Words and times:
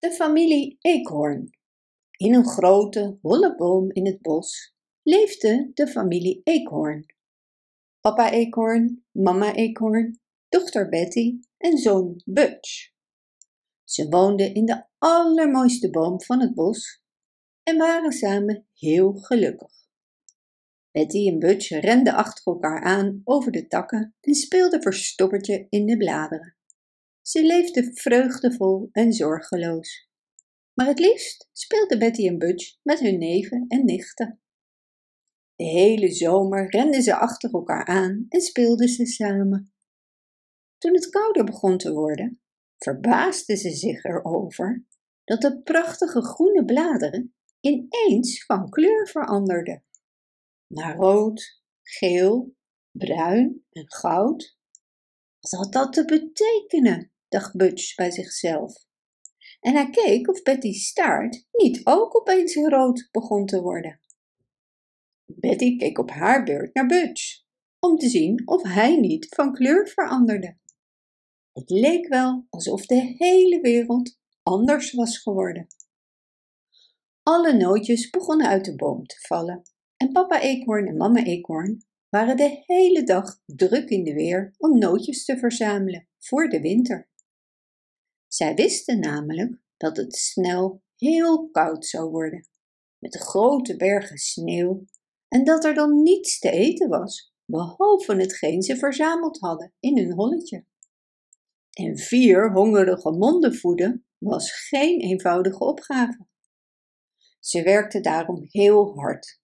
De 0.00 0.12
familie 0.12 0.76
Eekhoorn. 0.80 1.50
In 2.16 2.34
een 2.34 2.46
grote, 2.46 3.18
holle 3.22 3.54
boom 3.56 3.90
in 3.92 4.06
het 4.06 4.22
bos 4.22 4.74
leefde 5.02 5.70
de 5.74 5.86
familie 5.86 6.40
Eekhoorn. 6.44 7.06
Papa 8.00 8.30
Eekhoorn, 8.30 9.04
mama 9.12 9.54
Eekhoorn, 9.54 10.20
dochter 10.48 10.88
Betty 10.88 11.38
en 11.56 11.78
zoon 11.78 12.22
Butch. 12.24 12.90
Ze 13.84 14.08
woonden 14.08 14.54
in 14.54 14.64
de 14.64 14.84
allermooiste 14.98 15.90
boom 15.90 16.22
van 16.22 16.40
het 16.40 16.54
bos 16.54 17.02
en 17.62 17.76
waren 17.76 18.12
samen 18.12 18.66
heel 18.74 19.12
gelukkig. 19.12 19.72
Betty 20.90 21.28
en 21.28 21.38
Butch 21.38 21.68
renden 21.68 22.14
achter 22.14 22.44
elkaar 22.44 22.82
aan 22.82 23.20
over 23.24 23.52
de 23.52 23.66
takken 23.66 24.14
en 24.20 24.34
speelden 24.34 24.82
verstoppertje 24.82 25.66
in 25.68 25.86
de 25.86 25.96
bladeren. 25.96 26.57
Ze 27.28 27.42
leefden 27.42 27.96
vreugdevol 27.96 28.88
en 28.92 29.12
zorgeloos. 29.12 30.08
Maar 30.74 30.86
het 30.86 30.98
liefst 30.98 31.48
speelden 31.52 31.98
Betty 31.98 32.26
en 32.26 32.38
Butch 32.38 32.76
met 32.82 32.98
hun 32.98 33.18
neven 33.18 33.64
en 33.68 33.84
nichten. 33.84 34.40
De 35.54 35.64
hele 35.64 36.12
zomer 36.12 36.70
renden 36.70 37.02
ze 37.02 37.16
achter 37.16 37.50
elkaar 37.52 37.86
aan 37.86 38.26
en 38.28 38.40
speelden 38.40 38.88
ze 38.88 39.06
samen. 39.06 39.72
Toen 40.78 40.94
het 40.94 41.08
kouder 41.08 41.44
begon 41.44 41.78
te 41.78 41.92
worden, 41.92 42.40
verbaasden 42.78 43.56
ze 43.56 43.70
zich 43.70 44.04
erover 44.04 44.86
dat 45.24 45.40
de 45.40 45.62
prachtige 45.62 46.22
groene 46.22 46.64
bladeren 46.64 47.34
ineens 47.60 48.44
van 48.44 48.70
kleur 48.70 49.08
veranderden. 49.08 49.84
Naar 50.66 50.96
rood, 50.96 51.62
geel, 51.82 52.54
bruin 52.90 53.64
en 53.70 53.92
goud. 53.92 54.58
Wat 55.40 55.50
had 55.50 55.72
dat 55.72 55.92
te 55.92 56.04
betekenen? 56.04 57.12
Dacht 57.28 57.56
Butch 57.56 57.94
bij 57.94 58.10
zichzelf. 58.10 58.86
En 59.60 59.72
hij 59.72 59.90
keek 59.90 60.28
of 60.28 60.42
Betty's 60.42 60.86
staart 60.86 61.46
niet 61.52 61.80
ook 61.84 62.16
opeens 62.16 62.54
rood 62.54 63.08
begon 63.10 63.46
te 63.46 63.60
worden. 63.60 64.00
Betty 65.24 65.76
keek 65.76 65.98
op 65.98 66.10
haar 66.10 66.44
beurt 66.44 66.74
naar 66.74 66.86
Butch, 66.86 67.42
om 67.78 67.96
te 67.96 68.08
zien 68.08 68.42
of 68.44 68.62
hij 68.62 68.96
niet 68.96 69.26
van 69.28 69.52
kleur 69.52 69.88
veranderde. 69.88 70.58
Het 71.52 71.70
leek 71.70 72.08
wel 72.08 72.46
alsof 72.50 72.86
de 72.86 73.14
hele 73.18 73.60
wereld 73.60 74.18
anders 74.42 74.92
was 74.92 75.18
geworden. 75.18 75.66
Alle 77.22 77.56
nootjes 77.56 78.10
begonnen 78.10 78.46
uit 78.46 78.64
de 78.64 78.74
boom 78.74 79.06
te 79.06 79.16
vallen 79.20 79.62
en 79.96 80.12
papa 80.12 80.40
eekhoorn 80.40 80.86
en 80.86 80.96
mama 80.96 81.24
eekhoorn 81.24 81.82
waren 82.08 82.36
de 82.36 82.62
hele 82.66 83.02
dag 83.02 83.40
druk 83.46 83.88
in 83.88 84.04
de 84.04 84.14
weer 84.14 84.54
om 84.58 84.78
nootjes 84.78 85.24
te 85.24 85.38
verzamelen 85.38 86.08
voor 86.18 86.48
de 86.48 86.60
winter. 86.60 87.08
Zij 88.28 88.54
wisten 88.54 88.98
namelijk 89.00 89.60
dat 89.76 89.96
het 89.96 90.14
snel 90.14 90.82
heel 90.96 91.50
koud 91.50 91.86
zou 91.86 92.10
worden, 92.10 92.48
met 92.98 93.16
grote 93.16 93.76
bergen 93.76 94.18
sneeuw, 94.18 94.84
en 95.28 95.44
dat 95.44 95.64
er 95.64 95.74
dan 95.74 96.02
niets 96.02 96.38
te 96.38 96.50
eten 96.50 96.88
was, 96.88 97.32
behalve 97.44 98.14
hetgeen 98.14 98.62
ze 98.62 98.76
verzameld 98.76 99.40
hadden 99.40 99.72
in 99.80 99.98
hun 99.98 100.12
holletje. 100.12 100.64
En 101.72 101.98
vier 101.98 102.52
hongerige 102.52 103.10
monden 103.10 103.54
voeden 103.54 104.06
was 104.18 104.68
geen 104.68 105.00
eenvoudige 105.00 105.64
opgave. 105.64 106.26
Ze 107.40 107.62
werkten 107.62 108.02
daarom 108.02 108.44
heel 108.48 108.94
hard, 108.94 109.40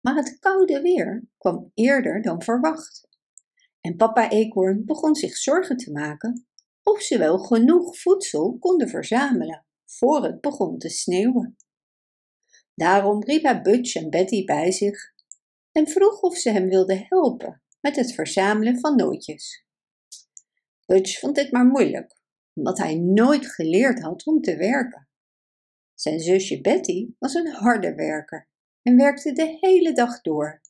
maar 0.00 0.14
het 0.14 0.38
koude 0.38 0.80
weer 0.80 1.28
kwam 1.38 1.70
eerder 1.74 2.22
dan 2.22 2.42
verwacht. 2.42 3.08
En 3.80 3.96
papa 3.96 4.30
eekhoorn 4.30 4.84
begon 4.84 5.14
zich 5.14 5.36
zorgen 5.36 5.76
te 5.76 5.92
maken 5.92 6.47
of 6.88 7.02
ze 7.02 7.18
wel 7.18 7.38
genoeg 7.38 7.98
voedsel 7.98 8.58
konden 8.58 8.88
verzamelen 8.88 9.66
voor 9.84 10.24
het 10.24 10.40
begon 10.40 10.78
te 10.78 10.88
sneeuwen. 10.88 11.56
Daarom 12.74 13.24
riep 13.24 13.42
hij 13.42 13.62
Butch 13.62 13.94
en 13.94 14.10
Betty 14.10 14.44
bij 14.44 14.72
zich 14.72 15.12
en 15.72 15.88
vroeg 15.88 16.20
of 16.20 16.36
ze 16.36 16.50
hem 16.50 16.68
wilden 16.68 17.06
helpen 17.08 17.62
met 17.80 17.96
het 17.96 18.12
verzamelen 18.12 18.80
van 18.80 18.96
nootjes. 18.96 19.64
Butch 20.86 21.18
vond 21.18 21.34
dit 21.34 21.52
maar 21.52 21.66
moeilijk, 21.66 22.16
omdat 22.54 22.78
hij 22.78 22.94
nooit 22.94 23.46
geleerd 23.46 24.00
had 24.00 24.26
om 24.26 24.40
te 24.40 24.56
werken. 24.56 25.08
Zijn 25.94 26.20
zusje 26.20 26.60
Betty 26.60 27.08
was 27.18 27.34
een 27.34 27.52
harde 27.52 27.94
werker 27.94 28.48
en 28.82 28.96
werkte 28.96 29.32
de 29.32 29.56
hele 29.60 29.92
dag 29.92 30.20
door. 30.20 30.60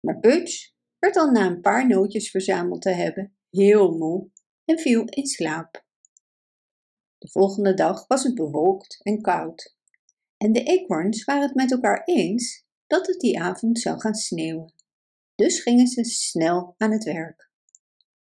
Maar 0.00 0.18
Butch 0.18 0.72
werd 0.98 1.16
al 1.16 1.30
na 1.30 1.46
een 1.46 1.60
paar 1.60 1.86
nootjes 1.86 2.30
verzameld 2.30 2.82
te 2.82 2.90
hebben 2.90 3.36
heel 3.50 3.96
moe 3.96 4.30
en 4.70 4.78
viel 4.78 5.04
in 5.04 5.26
slaap. 5.26 5.84
De 7.18 7.28
volgende 7.30 7.74
dag 7.74 8.06
was 8.06 8.22
het 8.22 8.34
bewolkt 8.34 9.00
en 9.02 9.20
koud. 9.20 9.76
En 10.36 10.52
de 10.52 10.62
eekhoorns 10.62 11.24
waren 11.24 11.42
het 11.42 11.54
met 11.54 11.72
elkaar 11.72 12.02
eens 12.04 12.64
dat 12.86 13.06
het 13.06 13.20
die 13.20 13.40
avond 13.40 13.78
zou 13.78 14.00
gaan 14.00 14.14
sneeuwen. 14.14 14.74
Dus 15.34 15.60
gingen 15.60 15.86
ze 15.86 16.04
snel 16.04 16.74
aan 16.76 16.92
het 16.92 17.04
werk. 17.04 17.50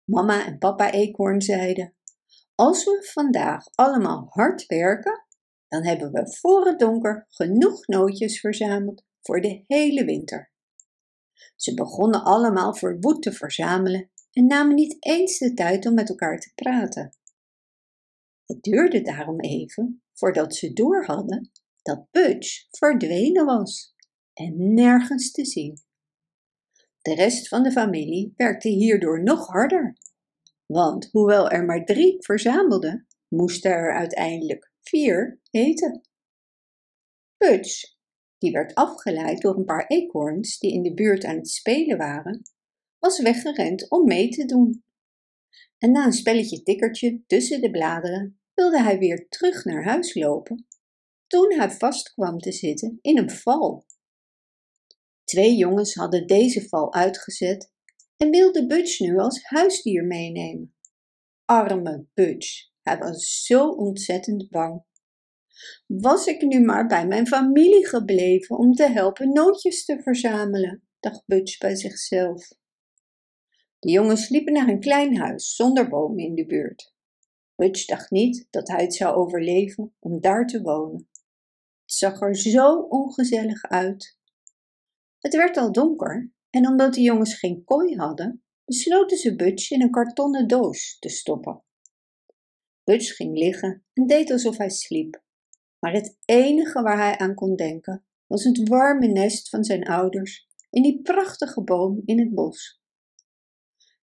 Mama 0.03 0.45
en 0.45 0.57
papa 0.57 0.91
eekhoorn 0.91 1.41
zeiden: 1.41 1.95
Als 2.55 2.84
we 2.84 3.09
vandaag 3.13 3.66
allemaal 3.75 4.25
hard 4.29 4.66
werken, 4.66 5.25
dan 5.67 5.85
hebben 5.85 6.11
we 6.11 6.38
voor 6.38 6.66
het 6.66 6.79
donker 6.79 7.25
genoeg 7.29 7.88
nootjes 7.88 8.39
verzameld 8.39 9.03
voor 9.22 9.41
de 9.41 9.63
hele 9.67 10.05
winter. 10.05 10.51
Ze 11.55 11.73
begonnen 11.73 12.23
allemaal 12.23 12.75
verwoed 12.75 13.22
te 13.22 13.31
verzamelen 13.31 14.11
en 14.35 14.47
namen 14.47 14.75
niet 14.75 14.97
eens 15.00 15.38
de 15.38 15.53
tijd 15.53 15.85
om 15.85 15.94
met 15.94 16.09
elkaar 16.09 16.40
te 16.40 16.51
praten. 16.56 17.16
Het 18.46 18.63
duurde 18.63 19.01
daarom 19.01 19.40
even 19.40 20.03
voordat 20.13 20.56
ze 20.56 20.73
door 20.73 21.06
hadden 21.06 21.51
dat 21.81 22.07
Butch 22.12 22.66
verdwenen 22.69 23.46
was 23.46 23.96
en 24.34 24.73
nergens 24.73 25.31
te 25.31 25.46
zien. 25.46 25.81
De 27.01 27.13
rest 27.13 27.47
van 27.47 27.63
de 27.63 27.72
familie 27.72 28.34
werkte 28.35 28.69
hierdoor 28.69 29.23
nog 29.23 29.47
harder, 29.47 29.97
want 30.66 31.09
hoewel 31.12 31.50
er 31.50 31.66
maar 31.66 31.85
drie 31.85 32.16
verzamelden, 32.23 33.07
moesten 33.28 33.72
er 33.72 33.94
uiteindelijk 33.94 34.72
vier 34.81 35.40
eten. 35.50 36.02
Butch, 37.38 37.96
die 38.38 38.52
werd 38.52 38.73
afgeleid 38.73 39.41
door 39.41 39.57
een 39.57 39.66
paar 39.66 39.88
eekhoorns 39.88 40.59
die 40.59 40.73
in 40.73 40.81
de 40.81 40.94
buurt 40.94 41.23
aan 41.23 41.35
het 41.35 41.50
spelen 41.50 41.97
waren, 41.97 42.41
was 43.05 43.19
weggerend 43.19 43.89
om 43.89 44.05
mee 44.05 44.29
te 44.29 44.45
doen. 44.45 44.83
En 45.77 45.91
na 45.91 46.05
een 46.05 46.13
spelletje 46.13 46.63
tikkertje 46.63 47.23
tussen 47.27 47.61
de 47.61 47.71
bladeren 47.71 48.39
wilde 48.53 48.81
hij 48.81 48.97
weer 48.97 49.27
terug 49.29 49.63
naar 49.63 49.83
huis 49.83 50.16
lopen, 50.16 50.67
toen 51.27 51.53
hij 51.53 51.71
vast 51.71 52.13
kwam 52.13 52.39
te 52.39 52.51
zitten 52.51 52.99
in 53.01 53.17
een 53.17 53.29
val. 53.29 53.85
Twee 55.23 55.55
jongens 55.55 55.93
hadden 55.93 56.27
deze 56.27 56.67
val 56.67 56.93
uitgezet 56.93 57.71
en 58.17 58.29
wilden 58.29 58.67
Butch 58.67 58.99
nu 58.99 59.17
als 59.17 59.43
huisdier 59.43 60.05
meenemen. 60.05 60.75
Arme 61.45 62.05
Butch, 62.13 62.69
hij 62.81 62.97
was 62.97 63.43
zo 63.45 63.69
ontzettend 63.69 64.49
bang. 64.49 64.83
Was 65.85 66.25
ik 66.25 66.41
nu 66.41 66.59
maar 66.59 66.87
bij 66.87 67.07
mijn 67.07 67.27
familie 67.27 67.87
gebleven 67.87 68.57
om 68.57 68.73
te 68.73 68.89
helpen 68.89 69.33
nootjes 69.33 69.85
te 69.85 70.01
verzamelen, 70.01 70.83
dacht 70.99 71.23
Butch 71.25 71.57
bij 71.57 71.75
zichzelf. 71.75 72.63
De 73.85 73.91
jongens 73.91 74.29
liepen 74.29 74.53
naar 74.53 74.68
een 74.68 74.79
klein 74.79 75.18
huis 75.18 75.56
zonder 75.56 75.90
bomen 75.90 76.23
in 76.23 76.35
de 76.35 76.46
buurt. 76.46 76.94
Butch 77.56 77.85
dacht 77.85 78.12
niet 78.12 78.47
dat 78.50 78.68
hij 78.68 78.81
het 78.81 78.96
zou 78.96 79.16
overleven 79.16 79.96
om 80.00 80.22
daar 80.22 80.47
te 80.47 80.62
wonen. 80.62 81.09
Het 81.81 81.94
zag 81.94 82.22
er 82.22 82.35
zo 82.35 82.79
ongezellig 82.79 83.63
uit. 83.63 84.18
Het 85.19 85.35
werd 85.35 85.57
al 85.57 85.72
donker 85.72 86.31
en 86.50 86.68
omdat 86.68 86.94
de 86.94 87.01
jongens 87.01 87.40
geen 87.40 87.63
kooi 87.63 87.96
hadden, 87.96 88.44
besloten 88.63 89.18
ze 89.18 89.35
Butch 89.35 89.72
in 89.72 89.81
een 89.81 89.91
kartonnen 89.91 90.47
doos 90.47 91.00
te 91.00 91.09
stoppen. 91.09 91.63
Butch 92.84 93.16
ging 93.16 93.38
liggen 93.38 93.85
en 93.94 94.07
deed 94.07 94.31
alsof 94.31 94.57
hij 94.57 94.69
sliep. 94.69 95.23
Maar 95.79 95.94
het 95.94 96.17
enige 96.26 96.81
waar 96.81 96.97
hij 96.97 97.17
aan 97.17 97.34
kon 97.34 97.55
denken 97.55 98.05
was 98.28 98.43
het 98.43 98.67
warme 98.67 99.08
nest 99.08 99.49
van 99.49 99.64
zijn 99.64 99.84
ouders 99.84 100.47
in 100.70 100.81
die 100.81 101.02
prachtige 101.02 101.64
boom 101.64 102.02
in 102.05 102.20
het 102.20 102.34
bos. 102.34 102.84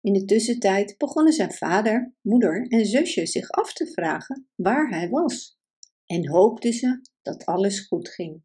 In 0.06 0.12
de 0.12 0.24
tussentijd 0.24 0.98
begonnen 0.98 1.32
zijn 1.32 1.52
vader, 1.52 2.14
moeder 2.20 2.66
en 2.68 2.86
zusje 2.86 3.26
zich 3.26 3.50
af 3.50 3.72
te 3.72 3.86
vragen 3.86 4.48
waar 4.54 4.88
hij 4.88 5.08
was 5.08 5.58
en 6.06 6.28
hoopten 6.28 6.72
ze 6.72 7.00
dat 7.22 7.44
alles 7.44 7.86
goed 7.86 8.08
ging. 8.08 8.42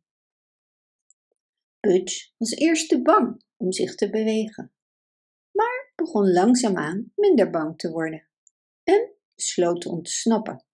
Butch 1.80 2.32
was 2.38 2.52
eerst 2.52 2.90
te 2.90 3.02
bang 3.02 3.44
om 3.58 3.72
zich 3.72 3.96
te 3.96 4.10
bewegen, 4.10 4.72
maar 5.52 5.92
begon 5.96 6.32
langzaamaan 6.32 7.12
minder 7.16 7.50
bang 7.50 7.78
te 7.78 7.92
worden 7.92 8.28
en 8.84 9.12
besloot 9.36 9.82
te 9.82 9.90
ontsnappen. 9.90 10.66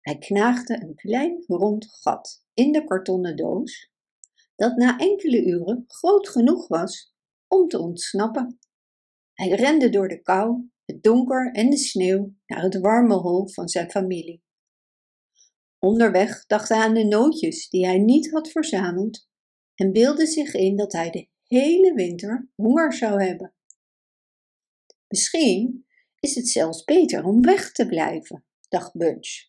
Hij 0.00 0.18
knaagde 0.18 0.82
een 0.82 0.94
klein 0.94 1.44
rond 1.46 1.86
gat 1.90 2.44
in 2.54 2.72
de 2.72 2.84
kartonnen 2.84 3.36
doos, 3.36 3.90
dat 4.56 4.76
na 4.76 4.98
enkele 4.98 5.44
uren 5.44 5.84
groot 5.86 6.28
genoeg 6.28 6.68
was 6.68 7.14
om 7.48 7.68
te 7.68 7.78
ontsnappen. 7.78 8.59
Hij 9.40 9.48
rende 9.48 9.88
door 9.88 10.08
de 10.08 10.22
kou, 10.22 10.70
het 10.84 11.02
donker 11.02 11.52
en 11.52 11.70
de 11.70 11.76
sneeuw 11.76 12.34
naar 12.46 12.62
het 12.62 12.80
warme 12.80 13.14
hol 13.14 13.48
van 13.48 13.68
zijn 13.68 13.90
familie. 13.90 14.42
Onderweg 15.78 16.46
dacht 16.46 16.68
hij 16.68 16.78
aan 16.78 16.94
de 16.94 17.04
nootjes 17.04 17.68
die 17.68 17.86
hij 17.86 17.98
niet 17.98 18.30
had 18.30 18.50
verzameld 18.50 19.28
en 19.74 19.92
beelde 19.92 20.26
zich 20.26 20.54
in 20.54 20.76
dat 20.76 20.92
hij 20.92 21.10
de 21.10 21.28
hele 21.46 21.94
winter 21.94 22.50
honger 22.54 22.92
zou 22.92 23.22
hebben. 23.22 23.54
Misschien 25.08 25.86
is 26.18 26.34
het 26.34 26.48
zelfs 26.48 26.84
beter 26.84 27.24
om 27.24 27.40
weg 27.40 27.72
te 27.72 27.86
blijven, 27.86 28.44
dacht 28.68 28.92
Bunch. 28.92 29.48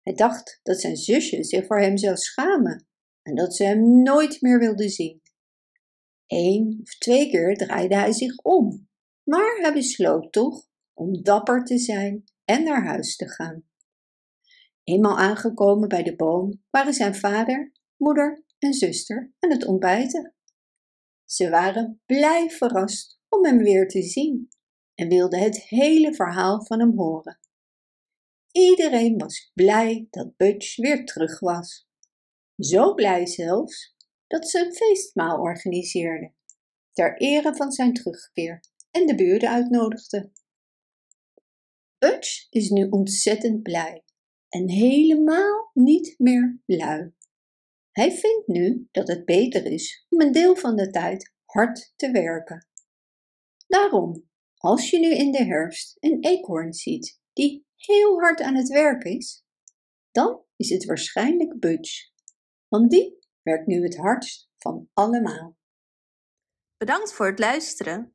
Hij 0.00 0.14
dacht 0.14 0.60
dat 0.62 0.80
zijn 0.80 0.96
zusje 0.96 1.44
zich 1.44 1.66
voor 1.66 1.80
hem 1.80 1.96
zou 1.96 2.16
schamen 2.16 2.86
en 3.22 3.34
dat 3.34 3.56
ze 3.56 3.64
hem 3.64 4.02
nooit 4.02 4.40
meer 4.40 4.58
wilde 4.58 4.88
zien. 4.88 5.22
Eén 6.26 6.78
of 6.82 6.98
twee 6.98 7.30
keer 7.30 7.56
draaide 7.56 7.96
hij 7.96 8.12
zich 8.12 8.36
om, 8.36 8.90
maar 9.24 9.58
hij 9.60 9.72
besloot 9.72 10.32
toch 10.32 10.66
om 10.92 11.22
dapper 11.22 11.64
te 11.64 11.78
zijn 11.78 12.24
en 12.44 12.64
naar 12.64 12.86
huis 12.86 13.16
te 13.16 13.28
gaan. 13.28 13.64
Eenmaal 14.84 15.18
aangekomen 15.18 15.88
bij 15.88 16.02
de 16.02 16.16
boom 16.16 16.62
waren 16.70 16.94
zijn 16.94 17.14
vader, 17.14 17.72
moeder 17.96 18.44
en 18.58 18.72
zuster 18.74 19.32
aan 19.38 19.50
het 19.50 19.66
ontbijten. 19.66 20.34
Ze 21.24 21.50
waren 21.50 22.00
blij 22.06 22.50
verrast 22.50 23.20
om 23.28 23.44
hem 23.44 23.58
weer 23.58 23.88
te 23.88 24.02
zien 24.02 24.48
en 24.94 25.08
wilden 25.08 25.40
het 25.40 25.62
hele 25.62 26.14
verhaal 26.14 26.64
van 26.64 26.80
hem 26.80 26.98
horen. 26.98 27.38
Iedereen 28.52 29.18
was 29.18 29.50
blij 29.54 30.06
dat 30.10 30.36
Butch 30.36 30.76
weer 30.76 31.04
terug 31.04 31.40
was. 31.40 31.88
Zo 32.56 32.94
blij 32.94 33.26
zelfs 33.26 33.96
dat 34.26 34.48
ze 34.48 34.58
een 34.58 34.74
feestmaal 34.74 35.40
organiseerden 35.40 36.34
ter 36.92 37.16
ere 37.16 37.54
van 37.54 37.72
zijn 37.72 37.92
terugkeer 37.92 38.60
en 38.92 39.06
de 39.06 39.14
buren 39.14 39.48
uitnodigden. 39.48 40.32
Butch 41.98 42.46
is 42.50 42.70
nu 42.70 42.88
ontzettend 42.88 43.62
blij 43.62 44.04
en 44.48 44.68
helemaal 44.68 45.70
niet 45.72 46.14
meer 46.18 46.60
lui. 46.66 47.12
Hij 47.90 48.12
vindt 48.12 48.46
nu 48.46 48.88
dat 48.90 49.08
het 49.08 49.24
beter 49.24 49.66
is 49.66 50.06
om 50.08 50.20
een 50.20 50.32
deel 50.32 50.56
van 50.56 50.76
de 50.76 50.90
tijd 50.90 51.32
hard 51.44 51.92
te 51.96 52.10
werken. 52.10 52.66
Daarom, 53.66 54.30
als 54.54 54.90
je 54.90 54.98
nu 54.98 55.14
in 55.14 55.32
de 55.32 55.44
herfst 55.44 55.96
een 56.00 56.18
eekhoorn 56.20 56.72
ziet 56.72 57.20
die 57.32 57.66
heel 57.76 58.20
hard 58.20 58.40
aan 58.40 58.54
het 58.54 58.68
werk 58.68 59.04
is, 59.04 59.44
dan 60.10 60.44
is 60.56 60.68
het 60.68 60.84
waarschijnlijk 60.84 61.60
Butch, 61.60 62.10
want 62.68 62.90
die 62.90 63.18
werkt 63.42 63.66
nu 63.66 63.82
het 63.82 63.96
hardst 63.96 64.50
van 64.56 64.88
allemaal. 64.92 65.56
Bedankt 66.76 67.12
voor 67.12 67.26
het 67.26 67.38
luisteren. 67.38 68.14